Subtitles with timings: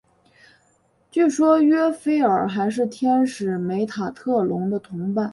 [1.11, 5.29] 据说约斐尔还是天使梅塔特隆的同伴。